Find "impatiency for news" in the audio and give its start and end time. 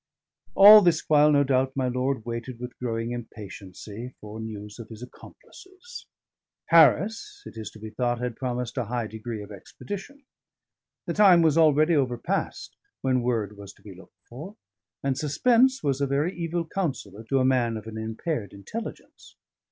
3.11-4.79